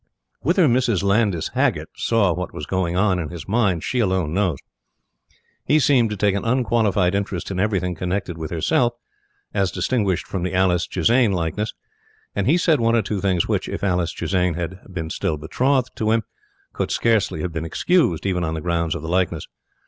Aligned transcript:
Whether 0.39 0.65
Mrs. 0.67 1.03
Landys 1.03 1.51
Haggert 1.53 1.89
saw 1.95 2.33
what 2.33 2.55
was 2.55 2.65
going 2.65 2.95
on 2.97 3.19
in 3.19 3.29
his 3.29 3.47
mind, 3.47 3.83
she 3.83 3.99
alone 3.99 4.33
knows. 4.33 4.57
He 5.63 5.77
seemed 5.77 6.09
to 6.09 6.17
take 6.17 6.33
an 6.33 6.43
unqualified 6.43 7.13
interest 7.13 7.51
in 7.51 7.59
everything 7.59 7.93
connected 7.93 8.35
with 8.35 8.49
herself, 8.49 8.93
as 9.53 9.69
distinguished 9.69 10.25
from 10.25 10.41
the 10.41 10.55
Alice 10.55 10.87
Chisane 10.87 11.33
likeness, 11.33 11.75
and 12.35 12.47
he 12.47 12.57
said 12.57 12.79
one 12.79 12.95
or 12.95 13.03
two 13.03 13.21
things 13.21 13.47
which, 13.47 13.69
if 13.69 13.83
Alice 13.83 14.11
Chisane 14.11 14.55
had 14.55 14.79
been 14.91 15.11
still 15.11 15.37
betrothed 15.37 15.95
to 15.97 16.09
him, 16.09 16.23
could 16.73 16.89
scarcely 16.89 17.41
have 17.41 17.53
been 17.53 17.63
excused, 17.63 18.25
even 18.25 18.43
on 18.43 18.55
the 18.55 18.59
grounds 18.61 18.95
of 18.95 19.03
the 19.03 19.07
likeness. 19.07 19.45